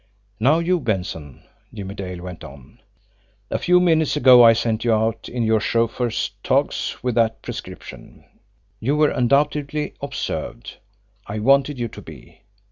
[0.39, 2.81] "Now, you, Benson," Jimmie Dale went on.
[3.51, 8.25] "A few minutes ago I sent you out in your chauffeur's togs with that prescription.
[8.79, 10.77] You were undoubtedly observed.
[11.27, 12.41] I wanted you to be.